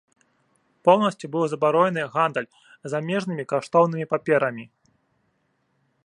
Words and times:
Поўнасцю 0.87 1.25
быў 1.33 1.43
забаронены 1.51 2.01
гандаль 2.15 2.47
замежнымі 2.93 3.43
каштоўнымі 3.53 4.05
паперамі. 4.15 4.65